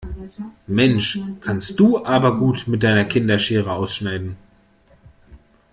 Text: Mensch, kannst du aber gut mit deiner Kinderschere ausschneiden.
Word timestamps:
Mensch, 0.67 1.19
kannst 1.41 1.79
du 1.79 2.03
aber 2.03 2.39
gut 2.39 2.67
mit 2.67 2.81
deiner 2.81 3.05
Kinderschere 3.05 3.71
ausschneiden. 3.71 4.35